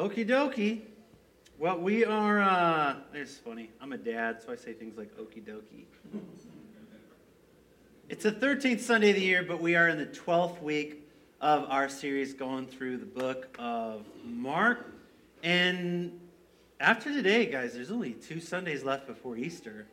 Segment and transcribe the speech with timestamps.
[0.00, 0.80] Okie dokie.
[1.58, 3.68] Well, we are, uh, it's funny.
[3.82, 5.84] I'm a dad, so I say things like okie dokie.
[8.08, 11.06] it's the 13th Sunday of the year, but we are in the 12th week
[11.42, 14.90] of our series going through the book of Mark.
[15.42, 16.18] And
[16.80, 19.86] after today, guys, there's only two Sundays left before Easter.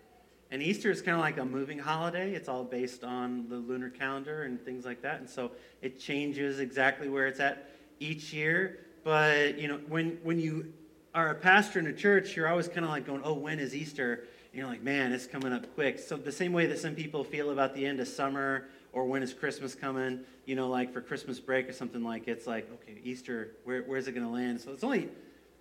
[0.51, 2.31] And Easter is kind of like a moving holiday.
[2.31, 5.19] It's all based on the lunar calendar and things like that.
[5.19, 5.51] And so
[5.81, 8.85] it changes exactly where it's at each year.
[9.07, 10.73] But, you know, when, when you
[11.15, 13.73] are a pastor in a church, you're always kind of like going, oh, when is
[13.73, 14.25] Easter?
[14.51, 15.97] And you're like, man, it's coming up quick.
[15.97, 19.23] So the same way that some people feel about the end of summer or when
[19.23, 22.99] is Christmas coming, you know, like for Christmas break or something like it's like, okay,
[23.01, 24.59] Easter, where, where's it going to land?
[24.59, 25.07] So it's only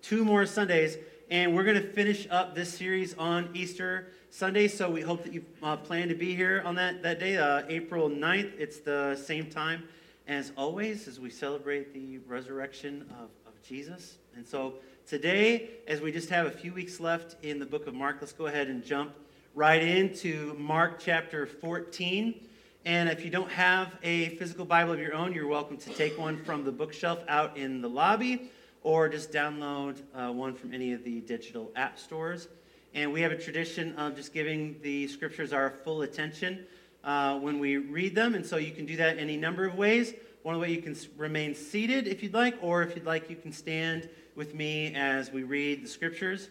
[0.01, 0.97] two more Sundays.
[1.29, 4.67] And we're going to finish up this series on Easter Sunday.
[4.67, 7.63] So we hope that you uh, plan to be here on that, that day, uh,
[7.69, 8.59] April 9th.
[8.59, 9.83] It's the same time
[10.27, 13.29] as always as we celebrate the resurrection of, of
[13.67, 14.17] Jesus.
[14.37, 17.93] And so today, as we just have a few weeks left in the book of
[17.93, 19.13] Mark, let's go ahead and jump
[19.55, 22.47] right into Mark chapter 14.
[22.85, 26.17] And if you don't have a physical Bible of your own, you're welcome to take
[26.17, 28.49] one from the bookshelf out in the lobby
[28.83, 32.47] or just download uh, one from any of the digital app stores.
[32.93, 36.65] And we have a tradition of just giving the scriptures our full attention
[37.03, 38.33] uh, when we read them.
[38.33, 40.13] And so you can do that any number of ways.
[40.47, 43.51] One way you can remain seated if you'd like, or if you'd like, you can
[43.51, 46.47] stand with me as we read the scriptures.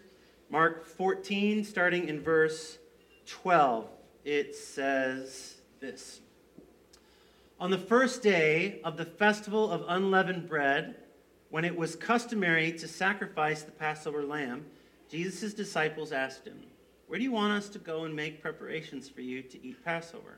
[0.50, 2.76] Mark 14, starting in verse
[3.24, 3.88] 12,
[4.26, 6.20] it says this
[7.58, 10.96] On the first day of the festival of unleavened bread,
[11.48, 14.66] when it was customary to sacrifice the Passover lamb,
[15.08, 16.60] Jesus' disciples asked him,
[17.06, 20.36] Where do you want us to go and make preparations for you to eat Passover?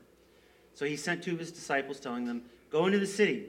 [0.75, 3.47] So he sent two of his disciples, telling them, Go into the city,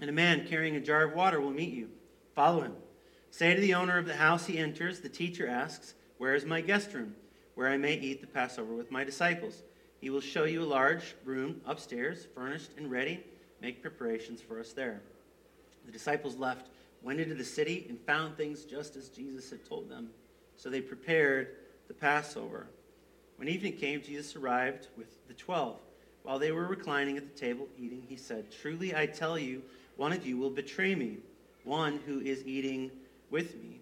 [0.00, 1.88] and a man carrying a jar of water will meet you.
[2.34, 2.74] Follow him.
[3.30, 6.60] Say to the owner of the house he enters, The teacher asks, Where is my
[6.60, 7.14] guest room,
[7.54, 9.62] where I may eat the Passover with my disciples?
[10.00, 13.24] He will show you a large room upstairs, furnished and ready.
[13.62, 15.00] Make preparations for us there.
[15.86, 16.68] The disciples left,
[17.02, 20.10] went into the city, and found things just as Jesus had told them.
[20.56, 21.56] So they prepared
[21.88, 22.66] the Passover.
[23.36, 25.78] When evening came, Jesus arrived with the twelve.
[26.26, 29.62] While they were reclining at the table eating, he said, Truly I tell you,
[29.94, 31.18] one of you will betray me,
[31.62, 32.90] one who is eating
[33.30, 33.78] with me.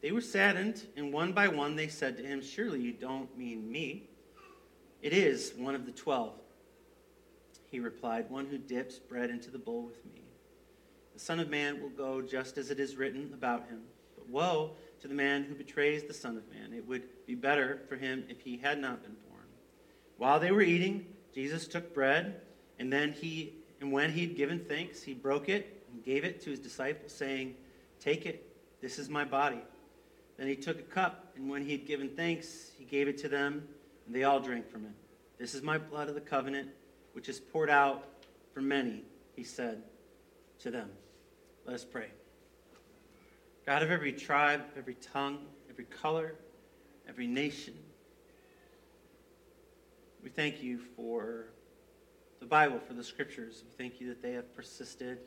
[0.00, 3.68] They were saddened, and one by one they said to him, Surely you don't mean
[3.72, 4.04] me.
[5.02, 6.34] It is one of the twelve.
[7.72, 10.22] He replied, One who dips bread into the bowl with me.
[11.14, 13.80] The Son of Man will go just as it is written about him.
[14.16, 16.72] But woe to the man who betrays the Son of Man.
[16.72, 19.46] It would be better for him if he had not been born.
[20.18, 22.40] While they were eating, Jesus took bread,
[22.78, 26.50] and then he, and when he'd given thanks, he broke it and gave it to
[26.50, 27.54] his disciples, saying,
[28.00, 29.60] Take it, this is my body.
[30.36, 33.28] Then he took a cup, and when he had given thanks, he gave it to
[33.28, 33.68] them,
[34.06, 34.92] and they all drank from it.
[35.38, 36.70] This is my blood of the covenant,
[37.12, 38.04] which is poured out
[38.52, 39.04] for many,
[39.36, 39.82] he said
[40.60, 40.90] to them.
[41.66, 42.08] Let us pray.
[43.66, 46.34] God of every tribe, every tongue, every color,
[47.08, 47.74] every nation,
[50.22, 51.46] we thank you for
[52.40, 53.62] the Bible, for the scriptures.
[53.64, 55.18] We thank you that they have persisted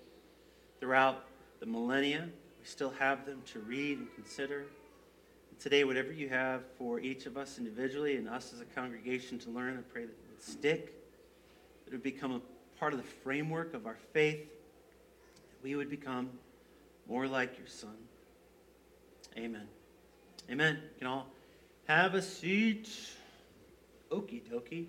[0.79, 1.25] throughout
[1.59, 2.29] the millennia.
[2.59, 4.65] We still have them to read and consider.
[5.49, 9.39] And today, whatever you have for each of us individually and us as a congregation
[9.39, 10.93] to learn, I pray that it would stick,
[11.85, 12.41] that it would become a
[12.79, 16.29] part of the framework of our faith, that we would become
[17.07, 17.95] more like your Son.
[19.37, 19.67] Amen.
[20.51, 20.75] Amen.
[20.75, 21.27] You can all
[21.87, 22.89] have a seat.
[24.13, 24.85] Okie dokie.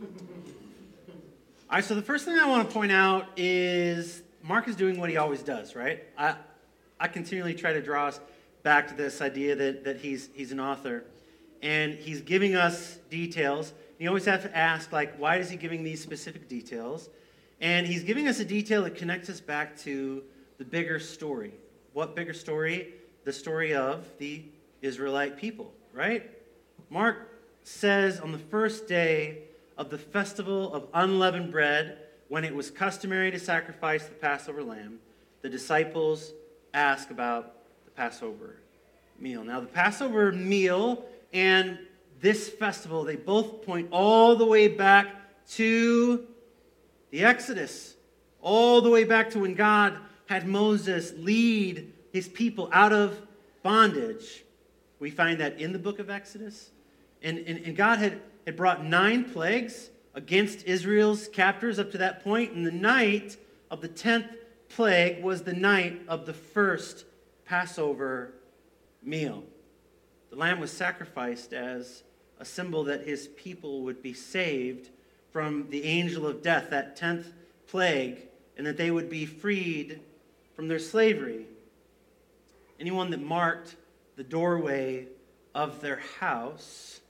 [0.00, 0.06] All
[1.70, 5.10] right, so the first thing I want to point out is Mark is doing what
[5.10, 6.02] he always does, right?
[6.18, 6.34] I,
[6.98, 8.18] I continually try to draw us
[8.64, 11.04] back to this idea that, that he's, he's an author.
[11.62, 13.72] And he's giving us details.
[14.00, 17.10] You always have to ask, like, why is he giving these specific details?
[17.60, 20.24] And he's giving us a detail that connects us back to
[20.58, 21.54] the bigger story.
[21.92, 22.94] What bigger story?
[23.22, 24.42] The story of the
[24.82, 26.28] Israelite people, right?
[26.90, 29.42] Mark says on the first day
[29.76, 34.98] of the festival of unleavened bread, when it was customary to sacrifice the Passover lamb,
[35.42, 36.32] the disciples
[36.74, 38.56] ask about the Passover
[39.18, 39.42] meal.
[39.42, 41.78] Now, the Passover meal and
[42.20, 45.06] this festival, they both point all the way back
[45.52, 46.26] to
[47.10, 47.94] the Exodus,
[48.40, 49.96] all the way back to when God
[50.26, 53.20] had Moses lead his people out of
[53.62, 54.44] bondage.
[54.98, 56.70] We find that in the book of Exodus.
[57.22, 62.24] And, and, and God had, had brought nine plagues against Israel's captors up to that
[62.24, 63.36] point, and the night
[63.70, 64.26] of the tenth
[64.68, 67.04] plague was the night of the first
[67.44, 68.32] Passover
[69.02, 69.44] meal.
[70.30, 72.02] The lamb was sacrificed as
[72.38, 74.90] a symbol that his people would be saved
[75.30, 77.26] from the angel of death, that 10th
[77.66, 78.18] plague,
[78.56, 80.00] and that they would be freed
[80.54, 81.46] from their slavery.
[82.80, 83.76] Anyone that marked
[84.16, 85.06] the doorway
[85.54, 87.00] of their house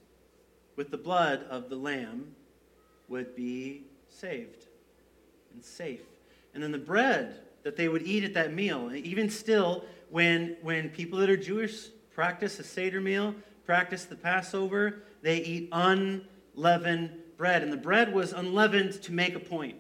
[0.79, 2.37] with the blood of the lamb
[3.09, 4.67] would be saved
[5.53, 6.03] and safe.
[6.55, 10.89] And then the bread that they would eat at that meal, even still, when, when
[10.91, 13.35] people that are Jewish practice a Seder meal,
[13.67, 17.65] practice the Passover, they eat unleavened bread.
[17.65, 19.79] And the bread was unleavened to make a point.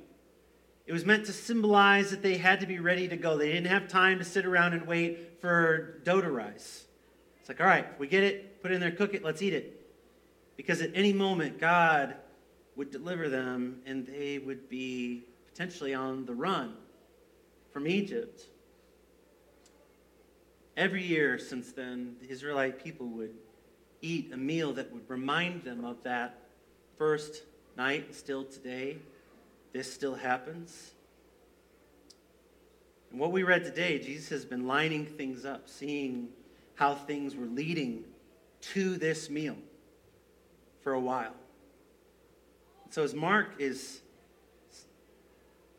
[0.85, 3.39] It was meant to symbolize that they had to be ready to go.
[3.39, 6.87] They didn't have time to sit around and wait for dough to rise.
[7.39, 9.55] It's like, all right, we get it, put it in there, cook it, let's eat
[9.55, 9.78] it.
[10.59, 12.17] Because at any moment, God
[12.75, 16.75] would deliver them and they would be potentially on the run
[17.73, 18.43] from Egypt.
[20.77, 23.35] Every year since then, the Israelite people would
[24.03, 26.43] eat a meal that would remind them of that
[26.97, 27.45] first
[27.77, 28.99] night, still today.
[29.73, 30.91] This still happens.
[33.13, 36.31] And what we read today, Jesus has been lining things up, seeing
[36.75, 38.03] how things were leading
[38.61, 39.57] to this meal
[40.83, 41.35] for a while.
[42.91, 44.01] So as Mark is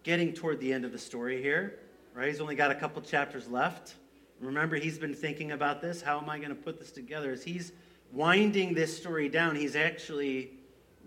[0.04, 1.80] getting toward the end of the story here,
[2.14, 2.28] right?
[2.28, 3.96] He's only got a couple chapters left.
[4.40, 6.02] Remember, he's been thinking about this.
[6.02, 7.32] How am I going to put this together?
[7.32, 7.72] As he's
[8.12, 10.52] winding this story down, he's actually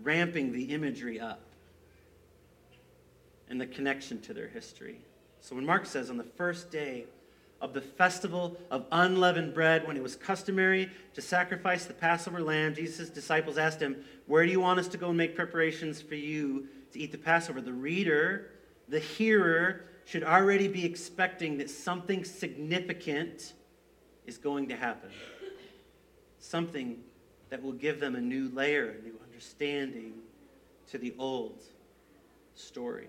[0.01, 1.41] ramping the imagery up
[3.49, 4.99] and the connection to their history.
[5.41, 7.05] So when Mark says, on the first day
[7.63, 12.75] of the festival of unleavened bread, when it was customary to sacrifice the Passover lamb,
[12.75, 16.15] Jesus' disciples asked him, Where do you want us to go and make preparations for
[16.15, 17.61] you to eat the Passover?
[17.61, 18.51] The reader,
[18.89, 23.53] the hearer, should already be expecting that something significant
[24.27, 25.09] is going to happen.
[26.39, 27.01] Something
[27.49, 30.15] that will give them a new layer, a new understanding
[30.91, 31.61] to the old
[32.55, 33.07] story.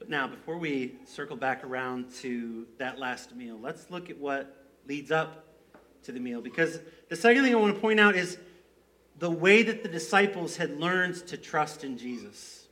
[0.00, 4.66] But now, before we circle back around to that last meal, let's look at what
[4.88, 5.44] leads up
[6.04, 6.40] to the meal.
[6.40, 6.80] Because
[7.10, 8.38] the second thing I want to point out is
[9.18, 12.66] the way that the disciples had learned to trust in Jesus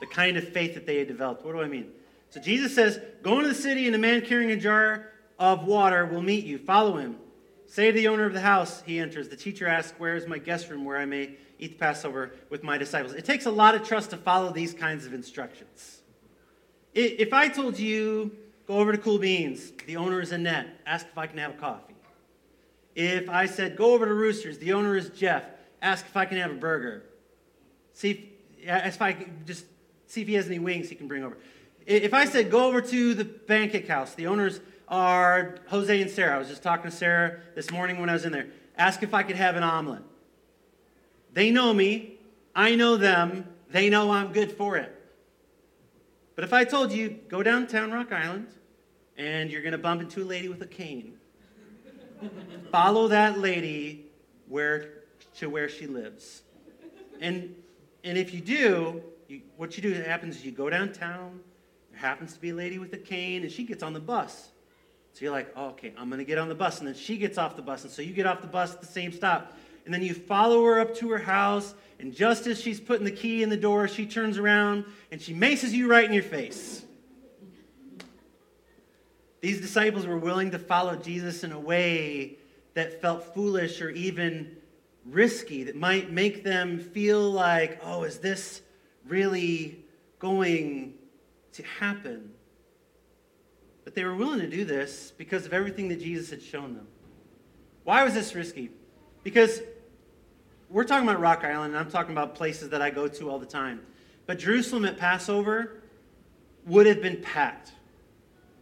[0.00, 1.44] the kind of faith that they had developed.
[1.44, 1.92] What do I mean?
[2.30, 5.06] So Jesus says, Go into the city, and a man carrying a jar
[5.38, 6.58] of water will meet you.
[6.58, 7.16] Follow him.
[7.68, 9.28] Say to the owner of the house, he enters.
[9.28, 12.62] The teacher asks, Where is my guest room where I may eat the Passover with
[12.62, 13.14] my disciples?
[13.14, 16.00] It takes a lot of trust to follow these kinds of instructions.
[16.94, 18.36] If I told you,
[18.68, 21.58] Go over to Cool Beans, the owner is Annette, ask if I can have a
[21.58, 21.94] coffee.
[22.94, 25.44] If I said, Go over to Roosters, the owner is Jeff,
[25.80, 27.02] ask if I can have a burger.
[27.92, 29.66] See, if, if I just
[30.06, 31.36] see if he has any wings he can bring over.
[31.86, 36.36] If I said, go over to the pancake house, the owners are Jose and Sarah.
[36.36, 38.46] I was just talking to Sarah this morning when I was in there.
[38.76, 40.02] Ask if I could have an omelet.
[41.32, 42.18] They know me.
[42.54, 43.46] I know them.
[43.70, 44.94] They know I'm good for it.
[46.34, 48.48] But if I told you, go downtown Rock Island
[49.16, 51.14] and you're going to bump into a lady with a cane,
[52.70, 54.06] follow that lady
[54.48, 55.04] where,
[55.36, 56.42] to where she lives.
[57.20, 57.54] And,
[58.04, 61.40] and if you do, you, what you do happens is you go downtown,
[61.90, 64.50] there happens to be a lady with a cane, and she gets on the bus.
[65.12, 66.78] So you're like, oh, okay, I'm going to get on the bus.
[66.78, 67.82] And then she gets off the bus.
[67.84, 69.56] And so you get off the bus at the same stop.
[69.84, 71.74] And then you follow her up to her house.
[71.98, 75.34] And just as she's putting the key in the door, she turns around and she
[75.34, 76.84] maces you right in your face.
[79.40, 82.38] These disciples were willing to follow Jesus in a way
[82.74, 84.56] that felt foolish or even
[85.04, 88.62] risky, that might make them feel like, oh, is this
[89.06, 89.84] really
[90.18, 90.94] going
[91.54, 92.30] to happen.
[93.84, 96.86] But they were willing to do this because of everything that Jesus had shown them.
[97.84, 98.70] Why was this risky?
[99.22, 99.60] Because
[100.68, 103.38] we're talking about Rock Island, and I'm talking about places that I go to all
[103.38, 103.80] the time.
[104.26, 105.82] But Jerusalem at Passover
[106.66, 107.72] would have been packed.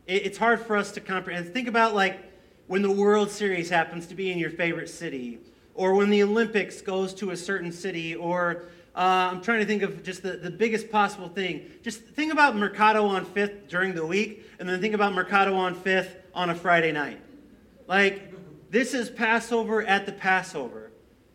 [0.06, 1.52] It's hard for us to comprehend.
[1.52, 2.18] Think about like
[2.66, 5.38] when the World Series happens to be in your favorite city,
[5.74, 8.64] or when the Olympics goes to a certain city, or
[8.94, 11.70] uh, I'm trying to think of just the, the biggest possible thing.
[11.82, 15.74] Just think about Mercado on 5th during the week, and then think about Mercado on
[15.74, 17.20] 5th on a Friday night.
[17.86, 18.29] Like,
[18.70, 20.92] this is Passover at the Passover.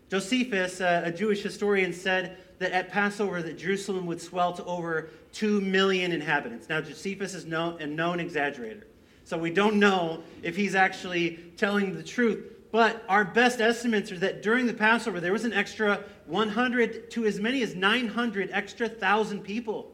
[0.10, 5.10] Josephus, uh, a Jewish historian, said that at Passover that Jerusalem would swell to over
[5.34, 6.70] 2 million inhabitants.
[6.70, 8.84] Now, Josephus is known, a known exaggerator.
[9.26, 12.54] So we don't know if he's actually telling the truth.
[12.72, 17.26] But our best estimates are that during the Passover, there was an extra 100 to
[17.26, 19.92] as many as 900 extra thousand people.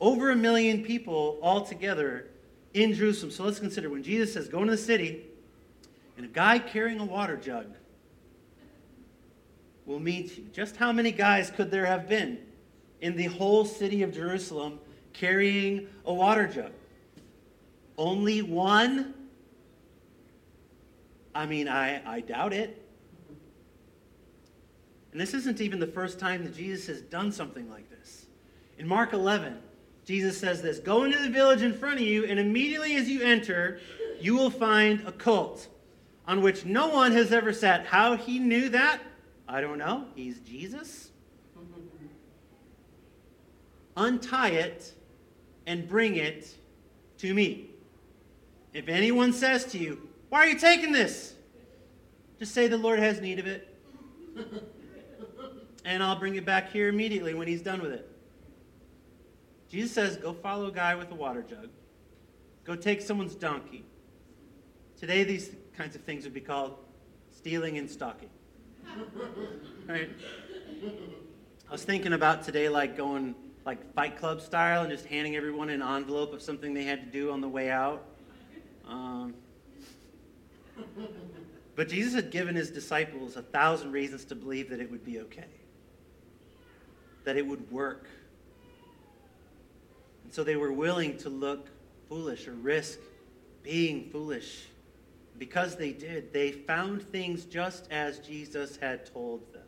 [0.00, 2.30] Over a million people altogether
[2.72, 3.30] in Jerusalem.
[3.30, 5.24] So let's consider when Jesus says, Go into the city,
[6.16, 7.66] and a guy carrying a water jug
[9.86, 10.44] will meet you.
[10.52, 12.38] Just how many guys could there have been
[13.00, 14.78] in the whole city of Jerusalem
[15.12, 16.72] carrying a water jug?
[17.98, 19.14] Only one?
[21.34, 22.80] I mean, I, I doubt it.
[25.12, 28.26] And this isn't even the first time that Jesus has done something like this.
[28.78, 29.58] In Mark 11,
[30.04, 33.22] Jesus says this Go into the village in front of you, and immediately as you
[33.22, 33.80] enter,
[34.20, 35.68] you will find a colt
[36.26, 37.86] on which no one has ever sat.
[37.86, 39.00] How he knew that,
[39.48, 40.06] I don't know.
[40.14, 41.10] He's Jesus.
[43.96, 44.92] Untie it
[45.66, 46.52] and bring it
[47.18, 47.70] to me.
[48.72, 51.34] If anyone says to you, Why are you taking this?
[52.38, 53.76] Just say the Lord has need of it.
[55.84, 58.10] and I'll bring it back here immediately when he's done with it.
[59.70, 61.68] Jesus says, Go follow a guy with a water jug.
[62.64, 63.84] Go take someone's donkey.
[64.98, 66.76] Today, these kinds of things would be called
[67.30, 68.30] stealing and stalking.
[69.86, 70.10] right?
[71.68, 75.70] I was thinking about today, like going like Fight Club style and just handing everyone
[75.70, 78.04] an envelope of something they had to do on the way out.
[78.86, 79.34] Um,
[81.74, 85.20] but Jesus had given his disciples a thousand reasons to believe that it would be
[85.20, 85.46] okay,
[87.24, 88.06] that it would work.
[90.24, 91.68] And so they were willing to look
[92.08, 92.98] foolish or risk
[93.62, 94.66] being foolish.
[95.38, 99.62] Because they did, they found things just as Jesus had told them.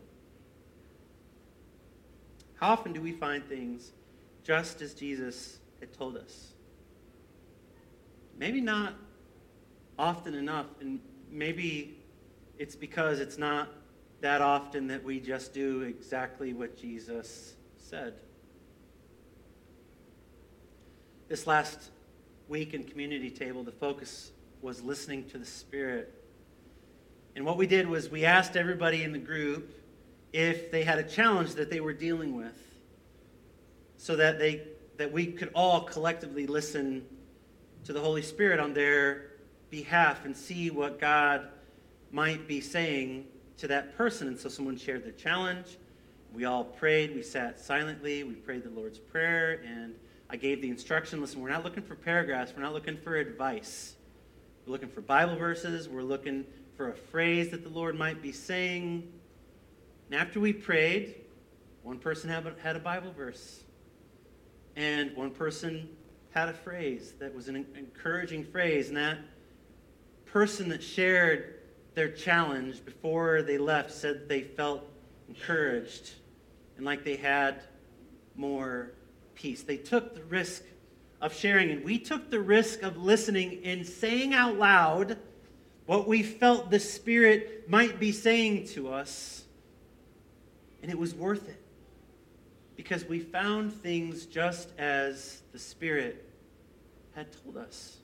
[2.54, 3.92] How often do we find things
[4.44, 6.52] just as Jesus had told us?
[8.38, 8.94] Maybe not
[9.98, 11.98] often enough, and maybe
[12.58, 13.68] it's because it's not
[14.20, 18.14] that often that we just do exactly what Jesus said.
[21.28, 21.90] This last
[22.48, 24.30] week in community table, the focus
[24.66, 26.12] was listening to the Spirit.
[27.36, 29.72] And what we did was we asked everybody in the group
[30.32, 32.60] if they had a challenge that they were dealing with
[33.96, 34.62] so that they
[34.96, 37.06] that we could all collectively listen
[37.84, 39.34] to the Holy Spirit on their
[39.70, 41.46] behalf and see what God
[42.10, 43.26] might be saying
[43.58, 44.26] to that person.
[44.26, 45.78] And so someone shared their challenge.
[46.32, 47.14] We all prayed.
[47.14, 48.24] We sat silently.
[48.24, 49.60] We prayed the Lord's Prayer.
[49.64, 49.94] And
[50.28, 52.52] I gave the instruction listen, we're not looking for paragraphs.
[52.56, 53.95] We're not looking for advice.
[54.66, 55.88] We're looking for Bible verses.
[55.88, 56.44] We're looking
[56.76, 59.08] for a phrase that the Lord might be saying.
[60.10, 61.14] And after we prayed,
[61.84, 63.62] one person had a Bible verse,
[64.74, 65.88] and one person
[66.30, 68.88] had a phrase that was an encouraging phrase.
[68.88, 69.18] And that
[70.24, 71.60] person that shared
[71.94, 74.82] their challenge before they left said they felt
[75.28, 76.10] encouraged
[76.76, 77.62] and like they had
[78.34, 78.90] more
[79.36, 79.62] peace.
[79.62, 80.64] They took the risk
[81.20, 81.70] of sharing.
[81.70, 85.18] And we took the risk of listening and saying out loud
[85.86, 89.44] what we felt the Spirit might be saying to us.
[90.82, 91.60] And it was worth it
[92.76, 96.28] because we found things just as the Spirit
[97.14, 97.96] had told us.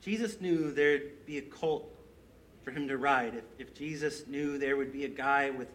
[0.00, 1.94] Jesus knew there'd be a colt
[2.62, 3.34] for him to ride.
[3.34, 5.68] If, if Jesus knew there would be a guy with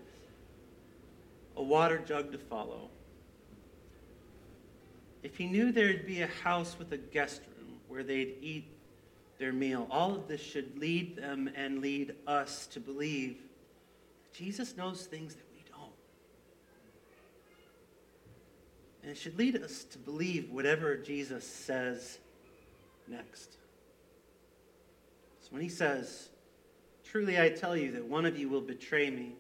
[1.55, 2.89] a water jug to follow,
[5.23, 8.67] if he knew there'd be a house with a guest room where they'd eat
[9.39, 14.75] their meal, all of this should lead them and lead us to believe that Jesus
[14.75, 15.93] knows things that we don't.
[19.01, 22.19] And it should lead us to believe whatever Jesus says
[23.07, 23.57] next.
[25.39, 26.29] So when he says,
[27.05, 29.35] Truly I tell you that one of you will betray me,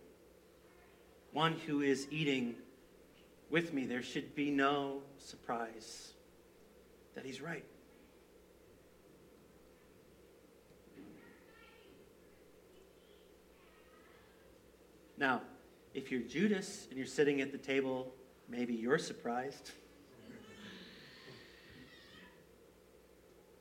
[1.31, 2.55] one who is eating
[3.49, 6.13] with me, there should be no surprise
[7.15, 7.65] that he's right.
[15.17, 15.41] Now,
[15.93, 18.11] if you're Judas and you're sitting at the table,
[18.49, 19.71] maybe you're surprised.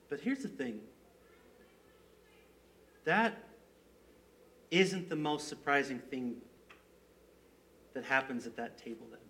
[0.09, 0.81] But here's the thing
[3.05, 3.35] that
[4.71, 6.37] isn't the most surprising thing
[7.95, 9.21] that happens at that table that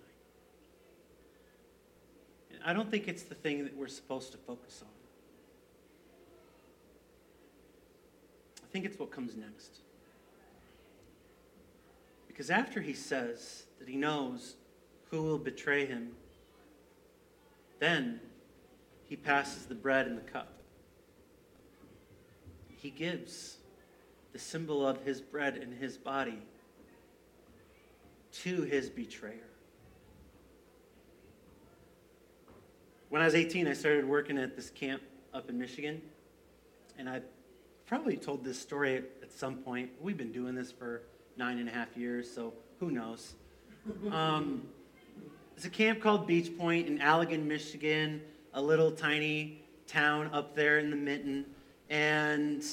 [2.64, 4.88] I don't think it's the thing that we're supposed to focus on.
[8.62, 9.81] I think it's what comes next.
[12.26, 14.57] Because after he says that he knows
[15.11, 16.12] who will betray him,
[17.78, 18.21] then
[19.04, 20.52] he passes the bread and the cup.
[22.69, 23.59] He gives
[24.33, 26.38] the symbol of his bread and his body
[28.33, 29.52] to his betrayer.
[33.12, 35.02] When I was 18, I started working at this camp
[35.35, 36.00] up in Michigan.
[36.99, 37.21] And I
[37.85, 39.90] probably told this story at, some point.
[40.00, 41.02] We've been doing this for
[41.37, 43.35] nine and a half years, so who knows?
[44.11, 44.62] Um,
[45.54, 48.23] it's a camp called Beechpoint in Allegan, Michigan,
[48.54, 51.45] a little tiny town up there in the mitten.
[51.90, 52.64] And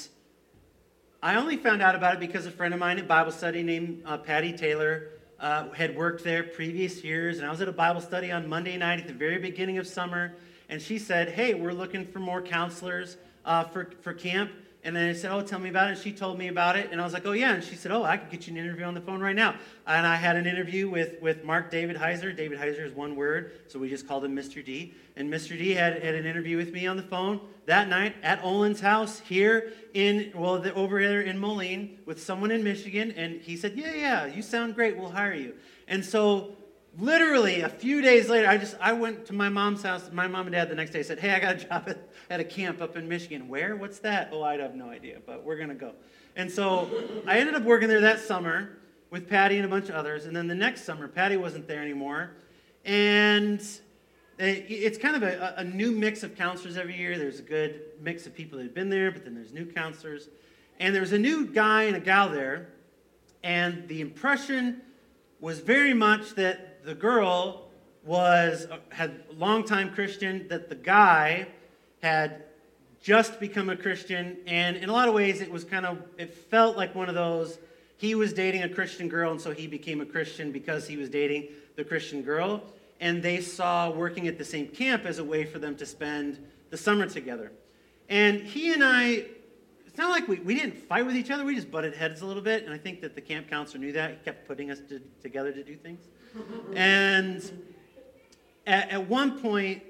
[1.22, 4.04] I only found out about it because a friend of mine at Bible study named
[4.06, 7.38] uh, Patty Taylor uh, had worked there previous years.
[7.38, 9.86] And I was at a Bible study on Monday night at the very beginning of
[9.86, 10.34] summer.
[10.68, 14.50] And she said, Hey, we're looking for more counselors uh, for, for camp.
[14.82, 15.92] And then I said, Oh, tell me about it.
[15.92, 16.88] And she told me about it.
[16.90, 17.54] And I was like, Oh, yeah.
[17.54, 19.56] And she said, Oh, I could get you an interview on the phone right now.
[19.86, 22.34] And I had an interview with, with Mark Davidheiser.
[22.34, 24.64] David Heiser is one word, so we just called him Mr.
[24.64, 24.94] D.
[25.16, 25.50] And Mr.
[25.50, 29.20] D had, had an interview with me on the phone that night at Olin's house
[29.20, 33.12] here in, well, the, over here in Moline with someone in Michigan.
[33.12, 34.96] And he said, Yeah, yeah, you sound great.
[34.96, 35.54] We'll hire you.
[35.88, 36.56] And so
[37.00, 40.10] literally a few days later, I just I went to my mom's house.
[40.12, 42.40] My mom and dad the next day said, "Hey, I got a job at, at
[42.40, 43.48] a camp up in Michigan.
[43.48, 43.76] Where?
[43.76, 44.30] What's that?
[44.32, 45.92] Oh, I have no idea, but we're gonna go."
[46.36, 46.90] And so
[47.26, 48.78] I ended up working there that summer
[49.10, 50.26] with Patty and a bunch of others.
[50.26, 52.36] And then the next summer, Patty wasn't there anymore,
[52.84, 53.60] and
[54.38, 57.18] it's kind of a, a new mix of counselors every year.
[57.18, 60.28] There's a good mix of people that have been there, but then there's new counselors,
[60.78, 62.68] and there's a new guy and a gal there,
[63.42, 64.82] and the impression
[65.40, 67.68] was very much that the girl
[68.04, 71.46] was uh, had longtime Christian, that the guy
[72.02, 72.44] had
[73.02, 76.34] just become a Christian, and in a lot of ways it was kind of it
[76.34, 77.58] felt like one of those
[77.96, 81.10] he was dating a Christian girl, and so he became a Christian because he was
[81.10, 82.62] dating the Christian girl,
[82.98, 86.38] and they saw working at the same camp as a way for them to spend
[86.70, 87.52] the summer together.
[88.08, 89.26] And he and I,
[89.86, 92.26] it's not like we, we didn't fight with each other, we just butted heads a
[92.26, 94.10] little bit, and I think that the camp counselor knew that.
[94.12, 96.08] He kept putting us to, together to do things.
[96.74, 97.42] And
[98.66, 99.82] at, at one point,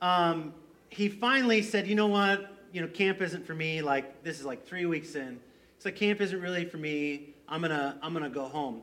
[0.00, 0.54] um,
[0.90, 2.54] he finally said, you know what?
[2.72, 3.82] You know, camp isn't for me.
[3.82, 5.40] Like, this is like three weeks in.
[5.84, 7.34] Like, camp isn't really for me.
[7.48, 8.82] I'm to I'm gonna go home.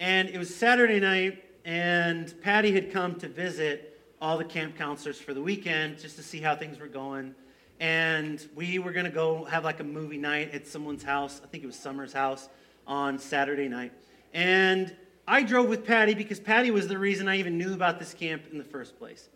[0.00, 5.20] And it was Saturday night, and Patty had come to visit all the camp counselors
[5.20, 7.34] for the weekend just to see how things were going.
[7.78, 11.40] And we were to go have like a movie night at someone's house.
[11.44, 12.48] I think it was Summer's house
[12.86, 13.92] on Saturday night.
[14.32, 14.94] And
[15.28, 18.44] I drove with Patty because Patty was the reason I even knew about this camp
[18.50, 19.28] in the first place.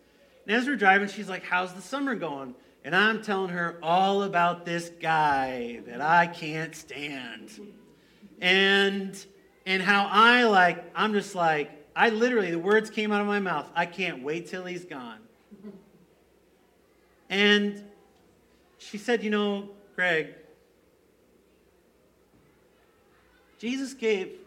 [0.47, 2.55] And as we're driving, she's like, How's the summer going?
[2.83, 7.51] And I'm telling her all about this guy that I can't stand.
[8.39, 9.25] And
[9.65, 13.39] and how I like, I'm just like, I literally, the words came out of my
[13.39, 13.69] mouth.
[13.75, 15.19] I can't wait till he's gone.
[17.29, 17.83] And
[18.77, 20.29] she said, You know, Gregg,
[23.59, 24.37] Jesus gave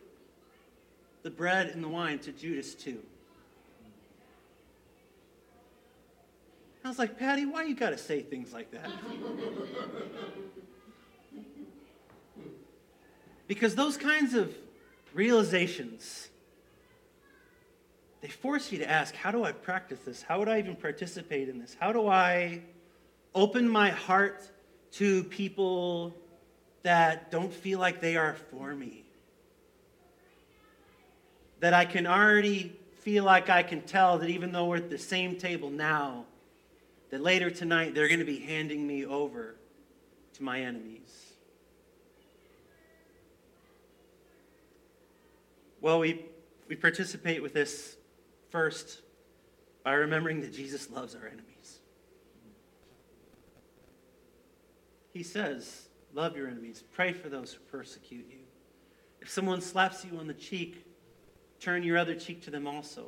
[1.24, 3.00] the bread and the wine to Judas too.
[6.84, 8.90] I was like, Patty, why you got to say things like that?
[13.48, 14.54] because those kinds of
[15.14, 16.28] realizations,
[18.20, 20.20] they force you to ask, how do I practice this?
[20.20, 21.74] How would I even participate in this?
[21.80, 22.60] How do I
[23.34, 24.46] open my heart
[24.92, 26.14] to people
[26.82, 29.03] that don't feel like they are for me?
[31.60, 34.98] That I can already feel like I can tell that even though we're at the
[34.98, 36.24] same table now,
[37.10, 39.56] that later tonight they're going to be handing me over
[40.34, 41.32] to my enemies.
[45.80, 46.24] Well, we,
[46.66, 47.96] we participate with this
[48.48, 49.02] first
[49.84, 51.80] by remembering that Jesus loves our enemies.
[55.12, 58.38] He says, Love your enemies, pray for those who persecute you.
[59.20, 60.86] If someone slaps you on the cheek,
[61.64, 63.06] turn your other cheek to them also.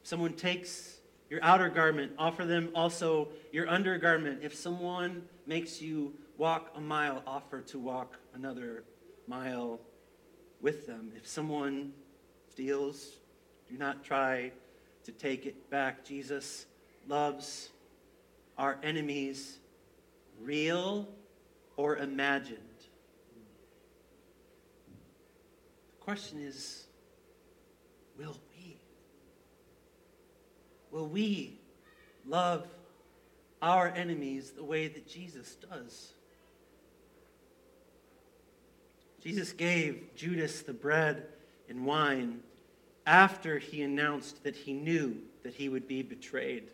[0.00, 4.40] If someone takes your outer garment, offer them also your undergarment.
[4.42, 8.84] If someone makes you walk a mile, offer to walk another
[9.26, 9.80] mile
[10.62, 11.12] with them.
[11.14, 11.92] If someone
[12.50, 13.10] steals,
[13.68, 14.52] do not try
[15.04, 16.04] to take it back.
[16.04, 16.64] Jesus
[17.06, 17.68] loves
[18.56, 19.58] our enemies,
[20.40, 21.06] real
[21.76, 22.58] or imagined.
[25.98, 26.86] The question is
[28.20, 28.76] will we?
[30.90, 31.58] Will we
[32.26, 32.66] love
[33.62, 36.12] our enemies the way that Jesus does?
[39.22, 41.26] Jesus gave Judas the bread
[41.68, 42.40] and wine
[43.06, 46.64] after he announced that he knew that he would be betrayed.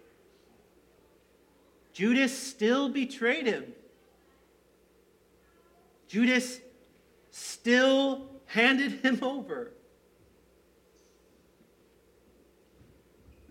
[1.92, 3.72] Judas still betrayed him.
[6.09, 6.61] Judas
[7.30, 9.70] still handed him over.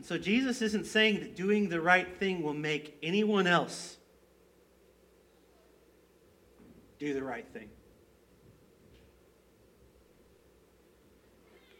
[0.05, 3.97] So Jesus isn't saying that doing the right thing will make anyone else
[6.99, 7.69] do the right thing.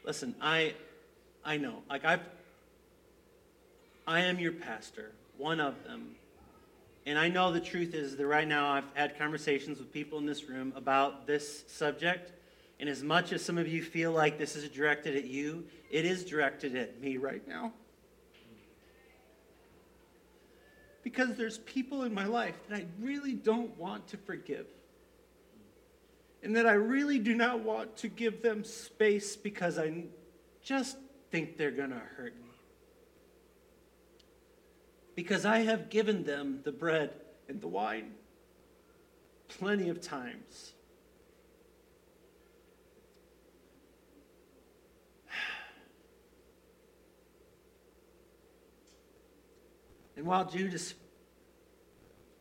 [0.04, 0.74] Listen, I
[1.44, 1.84] I know.
[1.88, 2.22] Like I've
[4.08, 6.16] I am your pastor, one of them.
[7.06, 10.26] And I know the truth is that right now I've had conversations with people in
[10.26, 12.32] this room about this subject.
[12.80, 16.06] And as much as some of you feel like this is directed at you, it
[16.06, 17.72] is directed at me right now.
[21.06, 24.66] Because there's people in my life that I really don't want to forgive.
[26.44, 30.04] And that I really do not want to give them space because I
[30.62, 30.98] just
[31.32, 32.46] think they're going to hurt me
[35.16, 37.12] because I have given them the bread
[37.48, 38.12] and the wine
[39.48, 40.74] plenty of times.
[50.16, 50.94] And while Judas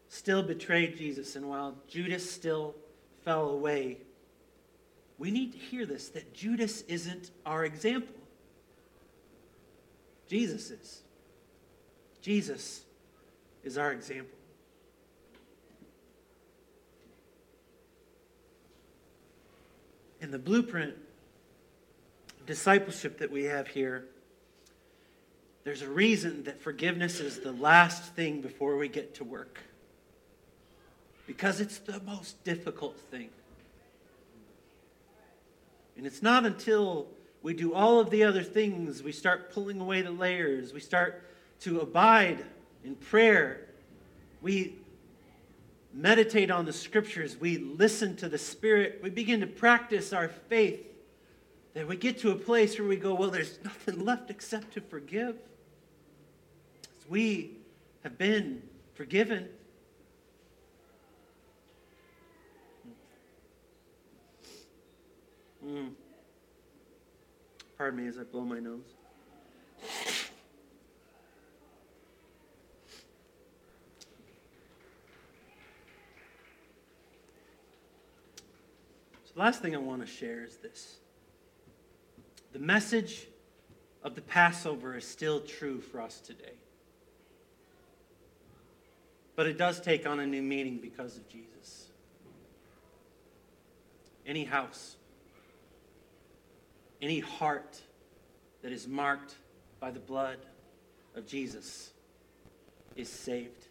[0.08, 2.74] still betrayed Jesus, and while Judas still
[3.24, 3.98] fell away,
[5.18, 8.14] we need to hear this that Judas isn't our example.
[10.28, 11.00] Jesus is.
[12.22, 12.84] Jesus
[13.62, 14.38] is our example.
[20.20, 20.94] And the blueprint
[22.46, 24.06] discipleship that we have here,
[25.64, 29.58] there's a reason that forgiveness is the last thing before we get to work.
[31.26, 33.30] Because it's the most difficult thing.
[35.96, 37.06] And it's not until
[37.42, 41.22] we do all of the other things, we start pulling away the layers, we start
[41.60, 42.44] to abide
[42.84, 43.60] in prayer.
[44.42, 44.74] We
[45.94, 47.38] meditate on the scriptures.
[47.40, 49.00] We listen to the Spirit.
[49.02, 50.84] We begin to practice our faith.
[51.72, 54.80] That we get to a place where we go, well, there's nothing left except to
[54.80, 55.36] forgive.
[57.08, 57.58] We
[58.02, 58.62] have been
[58.94, 59.48] forgiven.
[65.64, 65.90] Mm.
[67.76, 68.80] Pardon me as I blow my nose.
[79.34, 80.98] The last thing I want to share is this
[82.52, 83.26] the message
[84.04, 86.52] of the Passover is still true for us today.
[89.36, 91.88] But it does take on a new meaning because of Jesus.
[94.26, 94.96] Any house,
[97.02, 97.80] any heart
[98.62, 99.34] that is marked
[99.80, 100.38] by the blood
[101.14, 101.92] of Jesus
[102.96, 103.66] is saved.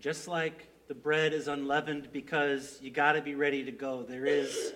[0.00, 4.02] Just like the bread is unleavened because you got to be ready to go.
[4.02, 4.74] There is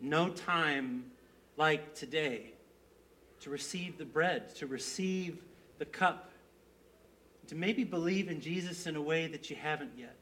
[0.00, 1.10] no time
[1.56, 2.52] like today
[3.40, 5.42] to receive the bread, to receive
[5.78, 6.30] the cup,
[7.48, 10.16] to maybe believe in Jesus in a way that you haven't yet.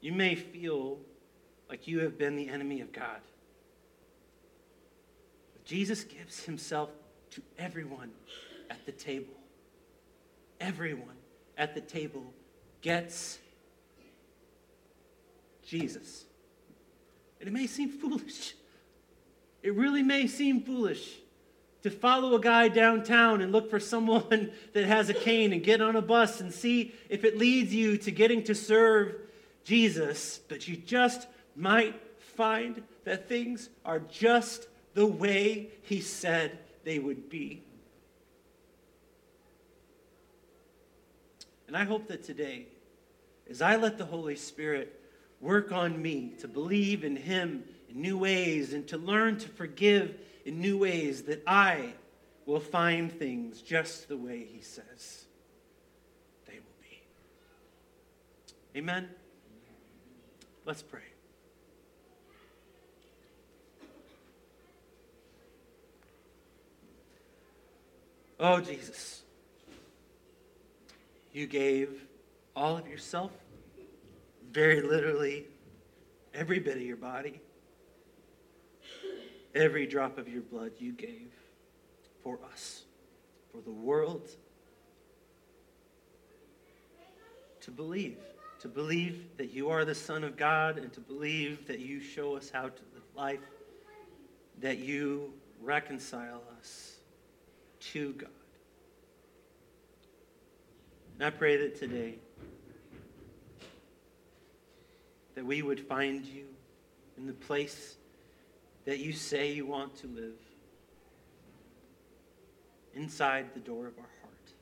[0.00, 0.98] You may feel
[1.68, 3.20] like you have been the enemy of God.
[5.52, 6.90] But Jesus gives himself
[7.32, 8.10] to everyone
[8.70, 9.34] at the table.
[10.60, 11.16] Everyone
[11.56, 12.32] at the table
[12.80, 13.38] gets
[15.66, 16.24] Jesus.
[17.40, 18.54] And it may seem foolish.
[19.62, 21.18] It really may seem foolish
[21.82, 25.80] to follow a guy downtown and look for someone that has a cane and get
[25.80, 29.14] on a bus and see if it leads you to getting to serve
[29.64, 32.00] Jesus, but you just might
[32.36, 37.62] find that things are just the way he said they would be.
[41.66, 42.66] And I hope that today,
[43.50, 44.98] as I let the Holy Spirit
[45.40, 50.18] work on me to believe in Him in new ways and to learn to forgive
[50.48, 51.92] in new ways, that I
[52.46, 55.26] will find things just the way He says
[56.46, 57.02] they will be.
[58.78, 59.10] Amen?
[60.64, 61.02] Let's pray.
[68.40, 69.22] Oh, Jesus.
[71.34, 72.06] You gave
[72.56, 73.32] all of yourself,
[74.50, 75.44] very literally,
[76.32, 77.42] every bit of your body,
[79.54, 81.30] every drop of your blood you gave
[82.22, 82.84] for us,
[83.52, 84.28] for the world
[87.60, 88.18] to believe.
[88.60, 92.34] To believe that you are the Son of God and to believe that you show
[92.34, 93.38] us how to live life,
[94.60, 95.32] that you
[95.62, 96.96] reconcile us
[97.92, 98.30] to God.
[101.14, 102.14] And I pray that today
[105.34, 106.46] that we would find you
[107.16, 107.97] in the place
[108.88, 110.40] that you say you want to live
[112.94, 114.52] inside the door of our heart,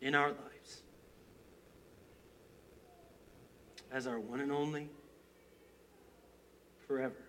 [0.00, 0.82] in our lives,
[3.90, 4.88] as our one and only,
[6.86, 7.24] forever.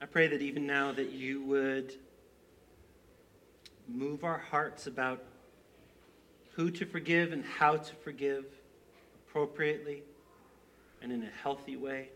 [0.00, 1.94] I pray that even now that you would
[3.86, 5.22] move our hearts about
[6.52, 8.46] who to forgive and how to forgive
[9.28, 10.02] appropriately
[11.04, 12.08] and in a healthy way.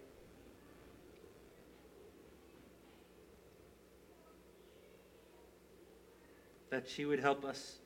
[6.70, 7.76] That she would help us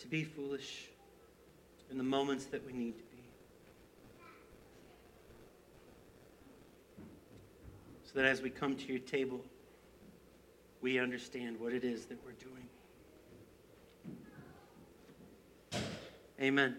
[0.00, 0.86] to be foolish
[1.90, 3.22] in the moments that we need to be.
[8.02, 9.40] So that as we come to your table,
[10.82, 12.68] we understand what it is that we're doing.
[16.40, 16.76] Amen.